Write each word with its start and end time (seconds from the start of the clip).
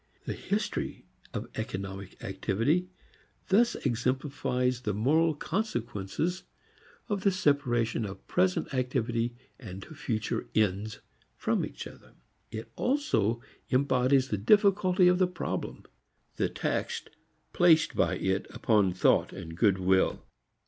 The 0.25 0.33
history 0.33 1.05
of 1.31 1.47
economic 1.53 2.23
activity 2.23 2.89
thus 3.49 3.75
exemplifies 3.75 4.81
the 4.81 4.95
moral 4.95 5.35
consequences 5.35 6.41
of 7.07 7.21
the 7.21 7.29
separation 7.29 8.03
of 8.05 8.25
present 8.25 8.73
activity 8.73 9.35
and 9.59 9.85
future 9.85 10.49
"ends" 10.55 11.01
from 11.35 11.63
each 11.63 11.85
other. 11.85 12.15
It 12.49 12.71
also 12.75 13.43
embodies 13.69 14.29
the 14.29 14.39
difficulty 14.39 15.07
of 15.07 15.19
the 15.19 15.27
problem 15.27 15.83
the 16.37 16.49
tax 16.49 17.03
placed 17.53 17.95
by 17.95 18.15
it 18.15 18.47
upon 18.49 18.93
thought 18.93 19.31
and 19.31 19.55
good 19.55 19.77
will. 19.77 20.25